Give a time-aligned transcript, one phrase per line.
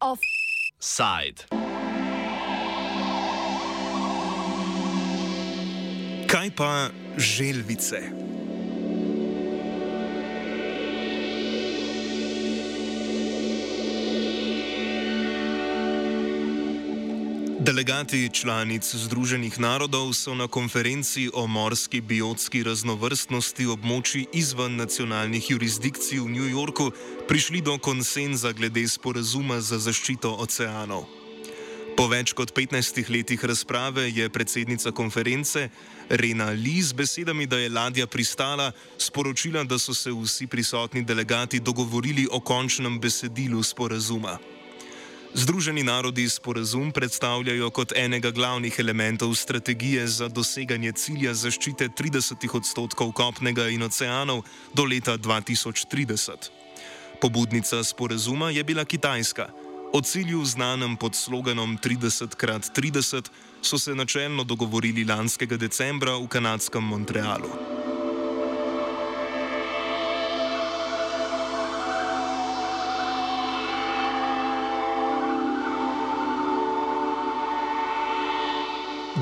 [0.00, 1.46] Offside.
[6.26, 8.29] Kaj pa želvice?
[17.70, 26.18] Delegati članic Združenih narodov so na konferenci o morski biotski raznovrstnosti območij izven nacionalnih jurisdikcij
[26.18, 26.90] v New Yorku
[27.30, 31.06] prišli do konsenza glede sporazuma za zaščito oceanov.
[31.94, 35.68] Po več kot 15 letih razprave je predsednica konference
[36.10, 41.62] Rena Lee z besedami, da je ladja pristala, sporočila, da so se vsi prisotni delegati
[41.62, 44.40] dogovorili o končnem besedilu sporazuma.
[45.34, 53.12] Združeni narodi sporazum predstavljajo kot enega glavnih elementov strategije za doseganje cilja zaščite 30 odstotkov
[53.12, 54.42] kopnega in oceanov
[54.74, 56.50] do leta 2030.
[57.20, 59.48] Pobudnica sporazuma je bila Kitajska.
[59.92, 63.30] O cilju znanem pod sloganom 30x30
[63.62, 67.69] so se načelno dogovorili lanskega decembra v kanadskem Montrealu.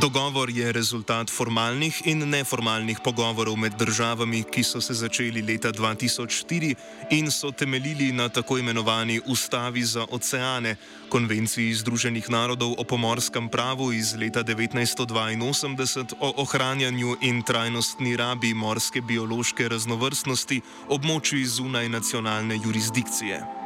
[0.00, 6.74] Dogovor je rezultat formalnih in neformalnih pogovorov med državami, ki so se začeli leta 2004
[7.10, 10.76] in so temeljili na tako imenovani Ustavi za oceane,
[11.08, 19.00] konvenciji Združenih narodov o pomorskem pravu iz leta 1982 o ohranjanju in trajnostni rabi morske
[19.00, 23.57] biološke raznovrstnosti območij zunaj nacionalne jurisdikcije.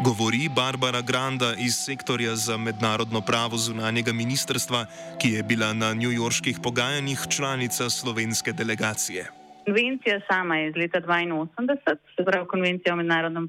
[0.00, 4.86] Govori Barbara Granda iz sektorja za mednarodno pravo zunanjega ministrstva,
[5.20, 9.26] ki je bila na njujorških pogajanjih članica slovenske delegacije.
[9.64, 13.48] Konvencija sama je iz leta 1982, se pravi konvencija o mednarodnem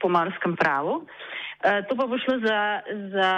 [0.00, 1.06] pomorskem pravu.
[1.64, 2.80] Eh, to pa bo šlo za,
[3.12, 3.32] za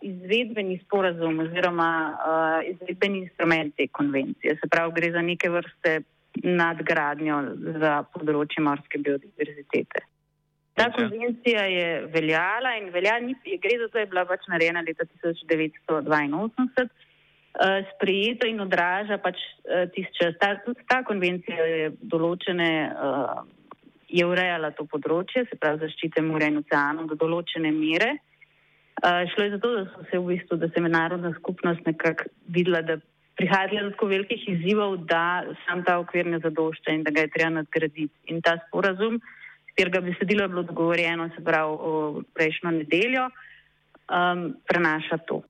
[0.00, 4.56] izvedbeni sporazum oziroma uh, izvedbeni instrument te konvencije.
[4.62, 6.00] Se pravi, gre za neke vrste
[6.42, 7.42] nadgradnjo
[7.80, 10.15] za področje morske biodiverzitete.
[10.76, 14.82] Ta konvencija je veljala in velja, ni, gre za to, da je bila pač narejena
[14.84, 20.36] leta 1982, uh, sprejeta in odraža pač uh, tisti čas.
[20.40, 23.40] Ta, tudi ta konvencija je določene, uh,
[24.12, 28.16] je urejala to področje, se pravi zaščite morja in oceanov do določene mere.
[28.96, 32.30] Šlo je za to, da so se v bistvu, da se je mednarodna skupnost nekako
[32.48, 32.94] videla, da
[33.36, 37.32] prihaja do tako velikih izzivov, da sam ta okvir ne zadošča in da ga je
[37.34, 38.08] treba nadgraditi.
[38.32, 39.20] In ta sporazum
[39.76, 41.76] katerega besedilo je bilo dogovorjeno, se pravi,
[42.34, 43.24] prejšnjo nedeljo,
[44.08, 45.42] um, prenaša to.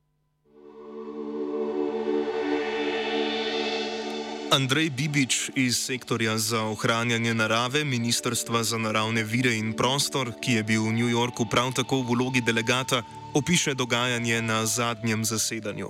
[4.52, 10.62] Andrej Bibič iz sektorja za ohranjanje narave Ministrstva za naravne vire in prostor, ki je
[10.62, 13.02] bil v New Yorku prav tako v vlogi delegata,
[13.34, 15.88] opiše dogajanje na zadnjem zasedanju.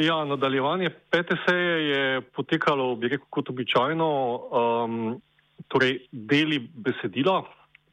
[0.00, 4.08] Ja, nadaljevanje pete seje je potekalo, bi rekel, kot običajno.
[4.52, 5.20] Um,
[5.68, 7.42] torej deli besedila,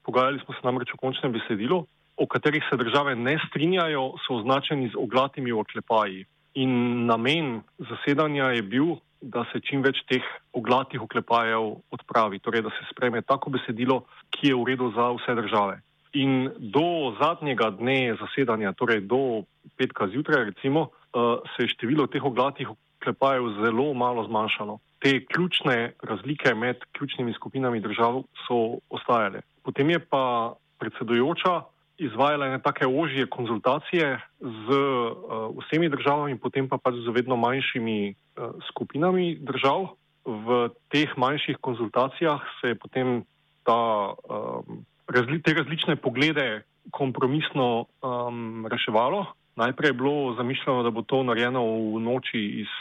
[0.04, 1.86] pogajali smo se namreč o končnem besedilu,
[2.18, 6.26] o katerih se države ne strinjajo, so označeni z oglatimi oklepaji.
[6.54, 10.26] In namen zasedanja je bil, da se čim več teh
[10.58, 14.02] oglatih oklepajev odpravi, torej da se spreme tako besedilo,
[14.34, 15.80] ki je v redu za vse države.
[16.14, 19.46] In do zadnjega dne zasedanja, torej do
[19.78, 25.94] petka zjutraj, recimo, uh, se je število teh oglatih oklepajev zelo malo zmanjšalo te ključne
[26.03, 29.41] razlike med ključnimi skupinami držav so ostajale.
[29.63, 31.62] Potem je pa predsedujoča
[32.01, 38.13] izvajala ene take ožje konzultacije z uh, vsemi državami, potem pa pač z vedno manjšimi
[38.13, 39.94] uh, skupinami držav.
[40.25, 43.23] V teh manjših konzultacijah se je potem
[43.66, 46.61] ta, um, razli, te različne poglede
[46.94, 49.25] kompromisno um, reševalo.
[49.56, 52.72] Najprej je bilo zamišljeno, da bo to narejeno v noči iz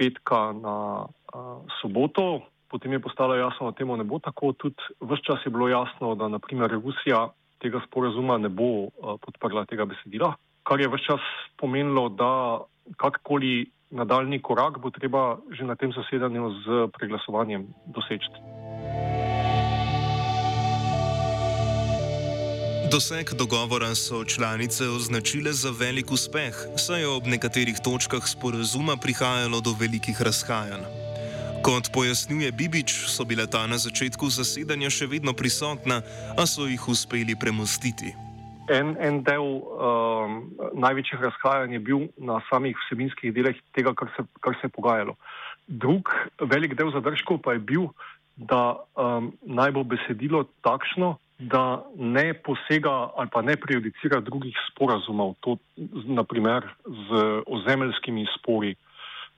[0.00, 2.40] petka na uh, soboto,
[2.72, 4.54] potem je postalo jasno, da temu ne bo tako.
[4.56, 7.28] Tudi vse čas je bilo jasno, da naprimer Rusija
[7.60, 10.32] tega sporazuma ne bo uh, podprla tega besedila,
[10.64, 11.28] kar je vse čas
[11.60, 12.32] pomenilo, da
[12.96, 18.30] kakorkoli nadaljni korak bo treba že na tem zasedanju z preglasovanjem doseči.
[22.90, 29.60] Doseg dogovora so članice označile za velik uspeh, saj je ob nekaterih točkah sporazuma prihajalo
[29.60, 30.82] do velikih razhajanj.
[31.62, 36.02] Kot pojasnjuje Bibič, so bile ta na začetku zasedanja še vedno prisotna,
[36.38, 38.10] a so jih uspeli premostiti.
[38.70, 40.36] en, en del um,
[40.74, 45.16] največjih razhajanj je bil na samih vsebinskih delih tega, kar se, kar se je pogajalo.
[45.66, 46.10] Drug
[46.40, 47.88] velik del zadržkov pa je bil,
[48.36, 55.34] da um, naj bo besedilo takšno, da ne posega ali pa ne prejudicira drugih sporazumov,
[55.40, 55.56] to
[56.04, 58.74] naprimer z ozemeljskimi spori,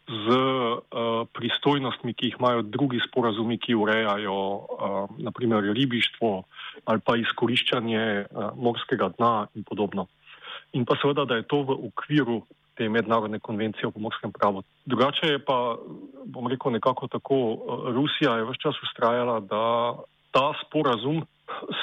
[0.09, 4.67] z uh, pristojnostmi, ki jih imajo drugi sporazumi, ki urejajo uh,
[5.19, 6.43] naprimer ribištvo
[6.85, 10.07] ali pa izkoriščanje uh, morskega dna in podobno.
[10.73, 12.43] In pa seveda, da je to v okviru
[12.75, 14.63] te mednarodne konvencije o pomorskem pravu.
[14.87, 15.77] Drugače je pa,
[16.25, 17.39] bom rekel, nekako tako,
[17.95, 19.63] Rusija je vse čas ustrajala, da
[20.33, 21.23] ta sporazum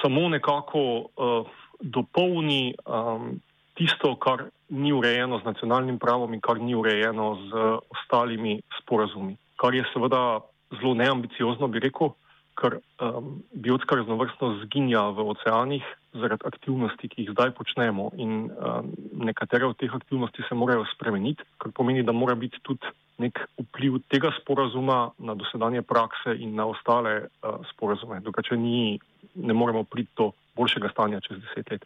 [0.02, 1.48] samo nekako uh,
[1.80, 3.40] dopolni um,
[3.78, 9.38] tisto, kar ni urejeno z nacionalnim pravom in kar ni urejeno z ostalimi sporazumi.
[9.56, 10.42] Kar je seveda
[10.82, 12.12] zelo neambiciozno, bi rekel,
[12.60, 15.86] ker um, biotska raznovrstnost zginja v oceanih
[16.20, 18.10] zaradi aktivnosti, ki jih zdaj počnemo.
[18.20, 18.92] In um,
[19.24, 22.84] nekatere od teh aktivnosti se morajo spremeniti, kar pomeni, da mora biti tudi
[23.20, 28.22] nek vpliv tega sporazuma na dosedanje prakse in na ostale uh, sporazume.
[28.24, 29.00] Drugače ni,
[29.36, 31.86] ne moremo priti do boljšega stanja čez deset let.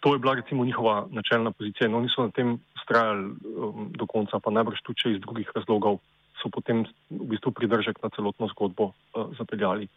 [0.00, 4.06] To je bila recimo njihova načelna pozicija in oni so na tem ustrajali um, do
[4.06, 5.98] konca, pa najbrž tudi iz drugih razlogov
[6.42, 9.88] so potem v bistvu pridržek na celotno zgodbo uh, zapeljali.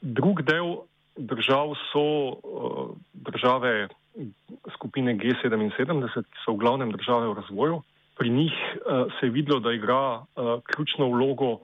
[0.00, 0.76] Drug del
[1.16, 3.88] držav so uh, države
[4.76, 7.82] skupine G77, ki so v glavnem države v razvoju.
[8.22, 11.58] Pri njih uh, se je videlo, da igra uh, ključno vlogo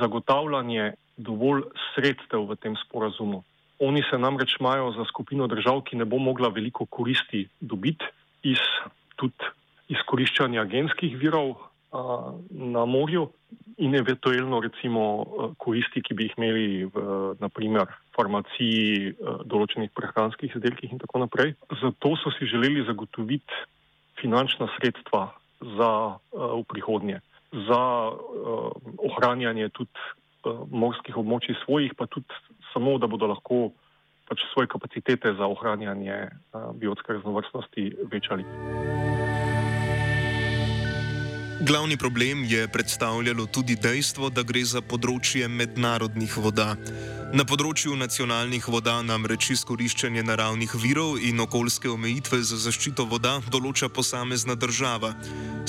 [0.00, 1.62] zagotavljanje dovolj
[1.94, 3.44] sredstev v tem sporazumu.
[3.78, 8.10] Oni se namreč imajo za skupino držav, ki ne bo mogla veliko koristi dobiti
[8.42, 8.58] iz
[9.16, 9.54] tudi
[9.94, 13.28] izkoriščanja genskih virov a, na morju
[13.78, 15.02] in eventualno recimo
[15.62, 17.86] koristi, ki bi jih imeli v naprimer
[18.16, 19.14] farmaciji,
[19.46, 21.54] določenih prehranskih izdelkih in tako naprej.
[21.78, 23.66] Zato so si želeli zagotoviti
[24.18, 25.28] finančna sredstva
[25.60, 27.20] za v prihodnje,
[27.52, 27.82] za
[28.98, 29.92] ohranjanje tudi
[30.72, 32.28] morskih območij svojih, pa tudi
[32.72, 33.70] samo, da bodo lahko
[34.30, 36.30] pač svoje kapacitete za ohranjanje
[36.78, 38.44] biotske raznovrstnosti večali.
[41.60, 46.72] Glavni problem je predstavljalo tudi dejstvo, da gre za področje mednarodnih voda.
[47.30, 53.86] Na področju nacionalnih voda namreč izkoriščanje naravnih virov in okoljske omejitve za zaščito voda določa
[53.86, 55.12] posamezna država.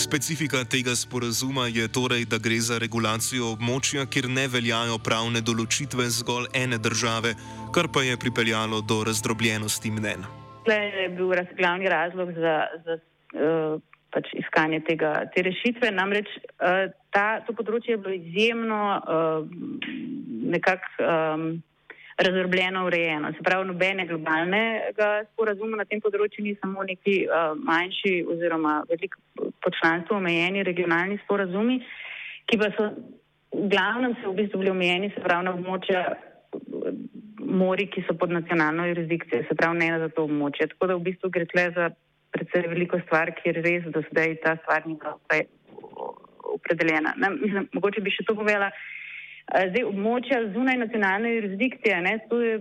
[0.02, 6.10] Specifika tega sporazuma je torej, da gre za regulacijo območja, kjer ne veljajo pravne določitve
[6.18, 7.36] zgolj ene države,
[7.78, 10.26] kar pa je pripeljalo do razdrobljenosti mnen.
[10.66, 11.30] To je bil
[11.62, 12.58] glavni razlog za.
[12.90, 13.00] za
[13.38, 15.92] uh pač iskanje tega, te rešitve.
[15.96, 19.46] Namreč uh, ta, to področje je bilo izjemno uh,
[20.56, 21.46] nekako um,
[22.22, 23.32] razdrobljeno, urejeno.
[23.38, 29.16] Se pravi, nobene globalnega sporazuma na tem področju ni samo neki uh, manjši oziroma velik
[29.64, 31.80] počlanstvo omejeni regionalni sporazumi,
[32.52, 32.92] ki pa so
[33.52, 36.04] v glavnem se v bistvu bili omejeni, se pravi, na območja
[37.52, 40.70] mori, ki so pod nacionalno jurisdikcijo, se pravi, ne za to območje.
[40.74, 41.90] Tako da v bistvu gre tle za
[42.32, 45.18] predvsej veliko stvar, kjer res do zdaj ta stvar ni bila
[46.56, 47.14] opredeljena.
[47.18, 48.72] Ne, mislim, mogoče bi še to povedala.
[49.52, 52.60] Zdaj, območja zunaj nacionalne jurisdikcije, ne, to je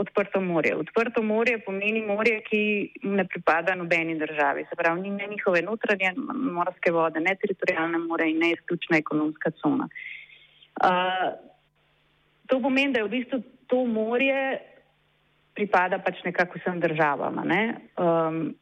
[0.00, 0.76] odprto morje.
[0.76, 2.60] Odprto morje pomeni morje, ki
[3.02, 4.64] ne pripada nobeni državi.
[4.70, 6.14] Se pravi, ni ne njihove notranje
[6.56, 9.88] morske vode, ne teritorijalne more in ne izključna ekonomska cona.
[10.80, 11.34] Uh,
[12.48, 14.60] to pomeni, da je v bistvu to morje
[15.54, 17.42] pripada pač nekako vsem državam.
[17.44, 17.62] Ne?
[18.00, 18.54] Um,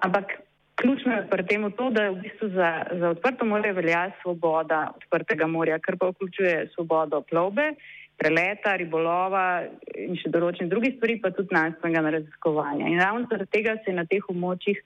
[0.00, 0.40] ampak
[0.80, 5.46] ključno je pri tem to, da v bistvu za, za odprto morje velja svoboda odprtega
[5.46, 7.74] morja, kar pa vključuje svobodo plovbe,
[8.20, 9.64] preleta, ribolova
[9.96, 12.88] in še določenih drugih stvari, pa tudi znanstvenega raziskovanja.
[12.88, 14.80] In ravno zaradi tega se je na teh območjih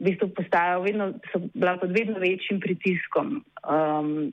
[0.00, 3.38] v bistvu postajalo vedno, so bila pod vedno večjim pritiskom.
[3.62, 4.32] Um,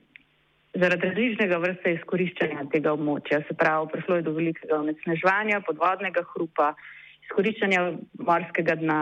[0.72, 6.70] Zaradi različnega vrsta izkoriščanja tega območja, se pravi, prišlo je do velikega onesnaževanja, podvodnega hrupa,
[7.26, 7.82] izkoriščanja
[8.16, 9.00] morskega dna,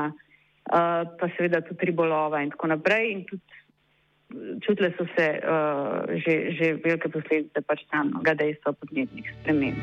[0.65, 3.13] pa seveda tudi ribolova in tako naprej.
[3.13, 3.61] In tudi
[4.67, 9.79] čutile so se uh, že, že velike posledice pač samega dejstva podnebnih sprememb.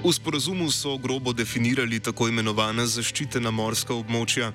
[0.00, 4.48] V sporazumu so grobo definirali tako imenovana zaščitena morska območja.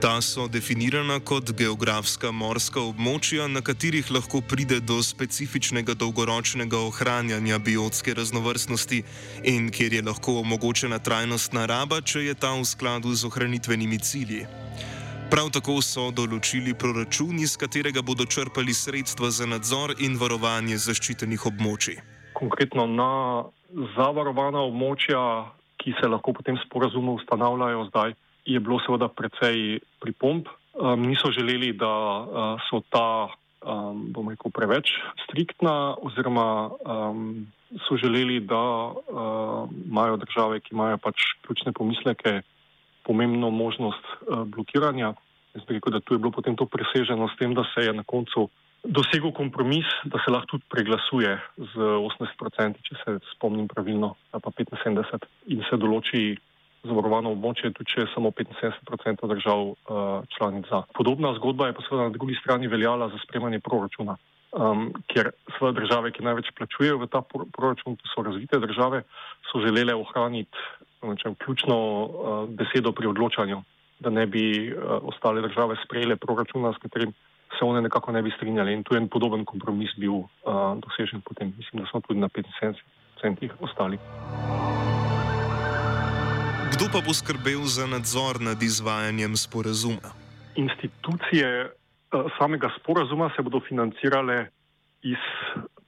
[0.00, 7.58] Ta so definirana kot geografska morska območja, na katerih lahko pride do specifičnega dolgoročnega ohranjanja
[7.58, 9.02] biotske raznovrstnosti
[9.52, 14.46] in kjer je lahko omogočena trajnostna raba, če je ta v skladu z ohranitvenimi cilji.
[15.30, 21.46] Prav tako so določili proračun, iz katerega bodo črpali sredstva za nadzor in varovanje zaščitenih
[21.52, 22.00] območij.
[22.40, 23.12] Konkretno na
[24.00, 25.22] zavarovana območja
[25.80, 28.14] ki se lahko potem sporazumu ustanavljajo zdaj,
[28.52, 30.48] je bilo seveda precej pripomp.
[30.74, 33.28] Um, niso želeli, da uh, so ta,
[33.62, 34.92] um, bom rekel, preveč
[35.26, 37.46] striktna, oziroma um,
[37.86, 42.40] so želeli, da uh, imajo države, ki imajo pač ključne pomisleke,
[43.04, 45.14] pomembno možnost uh, blokiranja.
[45.54, 47.92] Jaz bi rekel, da tu je bilo potem to preseženo s tem, da se je
[47.92, 48.48] na koncu
[48.84, 55.28] dosegel kompromis, da se lahko tudi preglasuje z 80%, če se spomnim pravilno, pa 75%
[55.52, 56.22] in se določi
[56.84, 60.82] zavarovano območje, tudi če je samo 75% držav uh, članic za.
[60.96, 64.16] Podobna zgodba je pa seveda na drugi strani veljala za spremanje proračuna,
[64.52, 69.02] um, ker svoje države, ki največ plačujejo v ta proračun, to so razvite države,
[69.50, 70.56] so želele ohraniti
[71.16, 73.62] čem, ključno uh, besedo pri odločanju,
[74.00, 77.12] da ne bi uh, ostale države sprejele proračuna, s katerim
[77.58, 78.72] se one nekako ne bi strinjali.
[78.72, 80.28] In tu je en podoben kompromis bil uh,
[80.80, 81.54] dosežen potem.
[81.56, 82.74] Mislim, da smo tudi na 75
[83.20, 83.98] centih ostali.
[86.70, 90.14] Kdo pa bo skrbel za nadzor nad izvajanjem sporazuma?
[90.54, 94.46] Institucije uh, samega sporazuma se bodo financirale
[95.02, 95.22] iz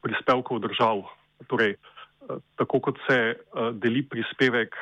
[0.02, 1.02] prispevkov držav.
[1.46, 4.74] Torej, uh, tako kot se uh, deli prispevek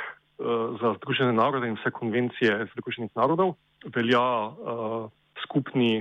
[0.81, 3.59] za Združene narode in vse konvencije Združenih narodov,
[3.93, 4.25] velja
[5.43, 6.01] skupni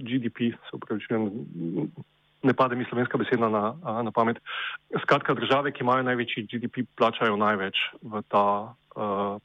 [0.00, 1.28] GDP, se upravičujem,
[2.44, 4.38] ne pade mi slovenska beseda na, na pamet.
[5.02, 9.40] Skratka, države, ki imajo največji GDP, plačajo največ v ta uh,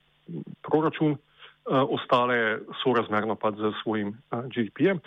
[0.68, 5.00] proračun, uh, ostale so razmerno pa z svojim uh, GDP-jem.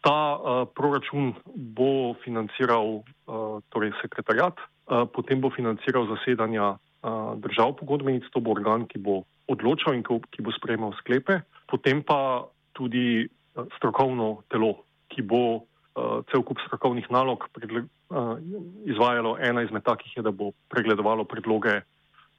[0.00, 7.76] Ta uh, proračun bo financiral uh, torej sekretarjat, uh, potem bo financiral zasedanja uh, držav
[7.82, 13.26] pogodbenic, to bo organ, ki bo odločal in ki bo sprejemal sklepe, potem pa tudi
[13.76, 15.69] strokovno telo, ki bo uh,
[16.30, 18.38] cel kup strokovnih nalog uh,
[18.84, 19.36] izvajalo.
[19.40, 21.80] Ena izmed takih je, da bo pregledovalo predloge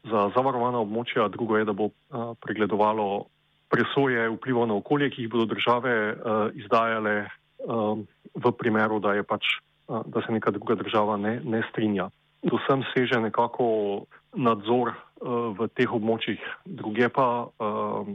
[0.03, 3.27] za zavarovana območja, drugo je, da bo uh, pregledovalo
[3.71, 7.99] presoje vplivov na okolje, ki jih bodo države uh, izdajale uh,
[8.35, 9.55] v primeru, da, pač,
[9.87, 12.09] uh, da se neka druga država ne, ne strinja.
[12.43, 18.09] Do sem seže nekako nadzor uh, v teh območjih, druge pa uh,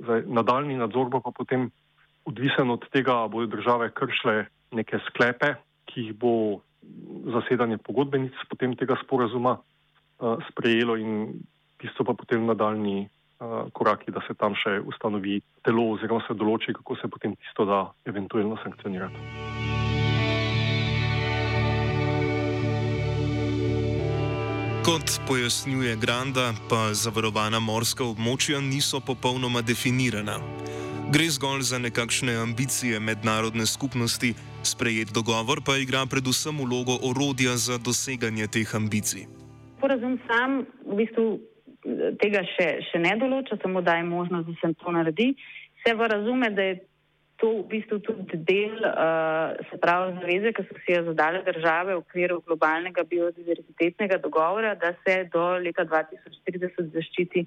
[0.00, 1.68] zdaj, nadaljni nadzor bo pa potem
[2.26, 5.54] odvisen od tega, bodo države kršile neke sklepe,
[5.86, 6.62] ki jih bo
[7.34, 11.40] zasedanje pogodbenic potem tega sporazuma uh, sprejelo in
[11.78, 16.74] tisto pa potem nadaljni uh, koraki, da se tam še ustanovi telo oziroma se določi,
[16.76, 19.64] kako se potem tisto da eventualno sankcionirati.
[24.86, 30.36] Kot pojasnjuje Granda, pa zavarovana morska območja niso popolnoma definirana.
[31.10, 34.34] Gre zgolj za nekakšne ambicije mednarodne skupnosti,
[34.66, 39.26] sprejet dogovor pa igra predvsem vlogo orodja za doseganje teh ambicij.
[39.80, 41.26] Porazum sam v bistvu
[42.22, 45.28] tega še, še ne določa, samo daje možnost, da se to naredi.
[45.84, 46.76] Se pa razume, da je
[47.40, 51.94] to v bistvu tudi del, uh, se pravi, zaveze, ki so si jo zadale države
[51.94, 57.44] v okviru globalnega biodiverzitetnega dogovora, da se do leta 2030 zaščiti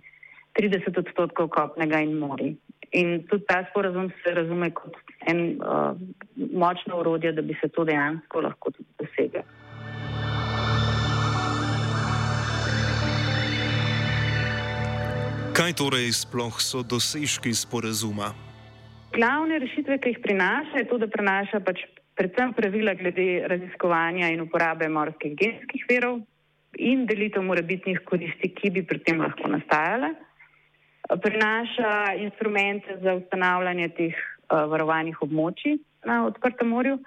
[0.59, 2.53] 30 odstotkov kopnega in mori.
[2.91, 4.95] In tudi ta sporazum se razume kot
[5.29, 5.93] en uh,
[6.35, 9.43] močno urodje, da bi se to dejansko lahko tudi doseglo.
[15.53, 18.31] Kaj torej sploh so dosežki sporazuma?
[19.13, 21.83] Glavne rešitve, ki jih prinaša, je to, da prinaša pač
[22.17, 26.21] predvsem pravila glede raziskovanja in uporabe morskih genskih verov
[26.79, 30.13] in delitev morebitnih koristi, ki bi pri tem lahko nastajale
[31.17, 36.99] prinaša instrumente za ustanavljanje teh uh, varovanih območij na odprtem morju,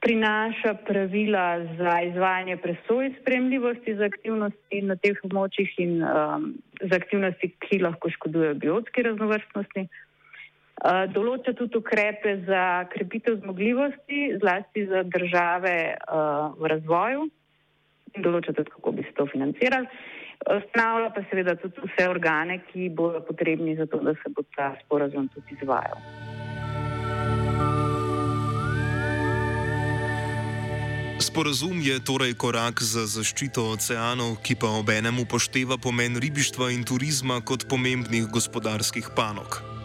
[0.00, 7.50] prinaša pravila za izvajanje presoj spremljivosti za aktivnosti na teh območjih in um, za aktivnosti,
[7.60, 9.86] ki lahko škodujejo biotski raznovrstnosti.
[10.76, 17.26] Uh, določa tudi ukrepe za krepitev zmogljivosti, zlasti za države uh, v razvoju,
[18.14, 19.90] in določa tudi, kako bi se to financirali.
[20.44, 24.74] Ustanavlja pa seveda tudi vse organe, ki bodo potrebni za to, da se bo ta
[24.84, 25.98] sporazum tudi izvajal.
[31.20, 37.40] Sporazum je torej korak za zaščito oceanov, ki pa obenem upošteva pomen ribištva in turizma
[37.40, 39.75] kot pomembnih gospodarskih panog.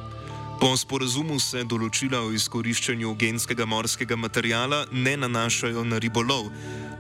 [0.62, 6.51] Po sporazumu se določila o izkoriščanju genskega morskega materijala ne nanašajo na ribolov.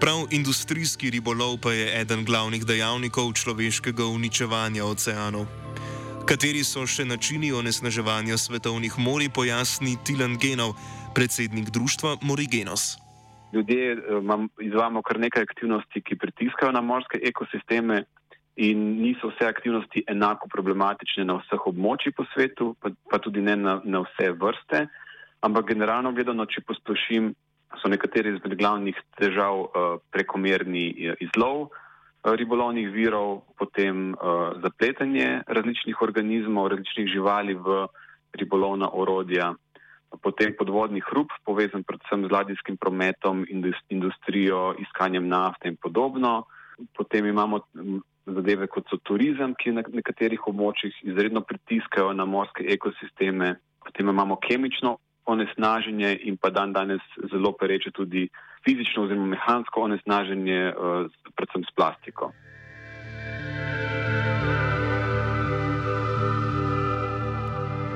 [0.01, 5.45] Prav industrijski ribolov pa je eden glavnih dejavnikov človeškega uničevanja oceanov.
[6.25, 10.73] Kateri so še načini onesnaževanja svetovnih morij, pojasni Tilan Genov,
[11.13, 12.95] predsednik društva Morigenos.
[13.53, 14.33] Ljudje eh,
[14.71, 18.07] izvajamo kar nekaj aktivnosti, ki pritiskajo na morske ekosisteme
[18.61, 23.55] in niso vse aktivnosti enako problematične na vseh območjih po svetu, pa, pa tudi ne
[23.57, 24.85] na, na vse vrste.
[25.41, 27.31] Ampak generalno gledano, če posplošim,
[27.81, 35.41] so nekateri izmed glavnih težav uh, prekomerni eh, izlov uh, ribolovnih virov, potem uh, zapletanje
[35.47, 37.85] različnih organizmov, različnih živali v
[38.37, 39.53] ribolovna orodja,
[40.21, 43.45] potem podvodni hrup, povezan predvsem z ladijskim prometom,
[43.89, 46.43] industrijo, iskanjem nafte in podobno.
[46.97, 47.59] Potem imamo
[48.25, 53.55] zadeve, kot so turizem, ki na nekaterih območjih izredno pritiskajo na morske ekosisteme.
[53.81, 57.01] Potem imamo kemično onesnaženje in pa dan danes
[57.31, 58.27] zelo pereče tudi
[58.65, 62.31] fizično oziroma mehansko onesnaženje, uh, predvsem s plastiko.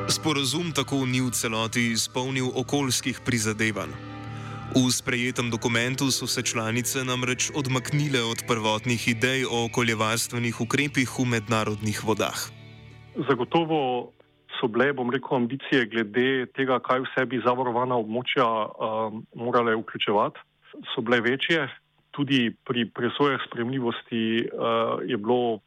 [0.10, 4.15] Sporazum tako ni v celoti izpolnil okoljskih prizadevanj.
[4.76, 11.24] V sprejetem dokumentu so se članice namreč odmaknile od prvotnih idej o okoljevarstvenih ukrepih v
[11.26, 12.36] mednarodnih vodah.
[13.16, 14.12] Zagotovo
[14.60, 20.44] so bile, bom rekel, ambicije glede tega, kaj vse bi zavarovana območja uh, morale vključevati,
[20.92, 21.72] so bile večje.
[22.12, 25.64] Tudi pri presojah spremljivosti uh, je bilo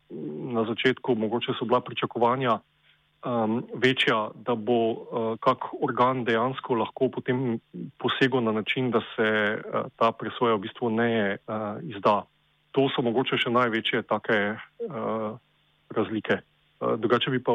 [0.52, 2.60] na začetku, mogoče so bila pričakovanja,
[3.24, 4.98] um, večja, da bo uh,
[5.40, 7.58] kak organ dejansko lahko potem
[7.98, 12.22] posegel na način, da se uh, ta presoja v bistvu ne uh, izda.
[12.76, 15.34] To so mogoče še največje take uh,
[15.94, 16.40] razlike.
[16.78, 17.54] Uh, drugače bi pa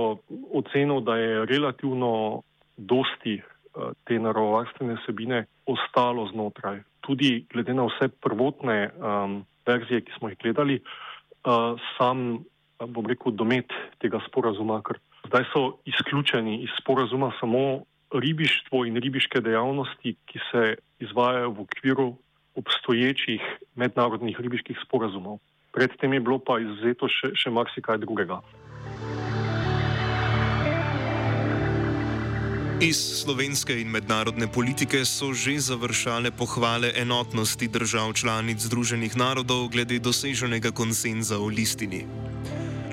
[0.52, 2.42] ocenil, da je relativno
[2.78, 6.82] dosti uh, te naravovarstvene sebine ostalo znotraj.
[7.04, 12.44] Tudi glede na vse prvotne um, verzije, ki smo jih gledali, uh, sam,
[12.84, 13.72] bom rekel, domet
[14.04, 20.76] tega sporazuma, ker Zdaj so izključeni iz sporazuma samo ribištvo in ribiške dejavnosti, ki se
[21.00, 22.16] izvajajo v okviru
[22.56, 23.42] obstoječih
[23.76, 25.40] mednarodnih ribiških sporazumov.
[25.72, 28.42] Predtem je bilo pa izvzeto še, še marsikaj drugega.
[32.84, 40.00] Iz slovenske in mednarodne politike so že završale pohvale enotnosti držav članic Združenih narodov glede
[40.00, 42.04] doseženega konsenza o listini.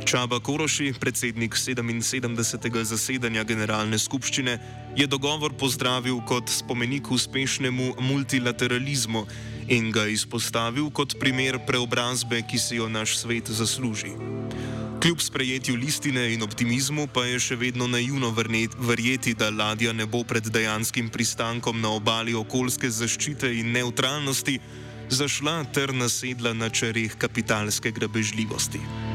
[0.04, 2.84] Čaba Koroši, predsednik 77.
[2.84, 4.58] zasedanja Generalne skupščine,
[4.96, 9.26] je dogovor pozdravil kot spomenik uspešnemu multilateralizmu
[9.68, 14.14] in ga izpostavil kot primer preobrazbe, ki si jo naš svet zasluži.
[15.00, 20.24] Kljub sprejetju listine in optimizmu pa je še vedno naivno verjeti, da ladja ne bo
[20.24, 24.60] pred dejanskim pristankom na obali okoljske zaščite in neutralnosti
[25.10, 29.09] zašla ter nasedla na čereh kapitalske grabežljivosti.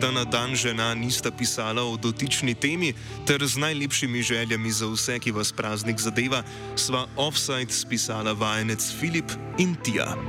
[0.00, 2.94] Da na dan žena nista pisala o dotični temi,
[3.26, 6.42] ter z najlepšimi željami za vse, ki vas praznik zadeva,
[6.76, 10.16] sva offside spisala vajenec Filip in Tija.